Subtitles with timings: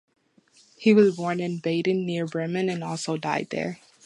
[0.77, 3.79] He was born in Baden near Bremen and also died there.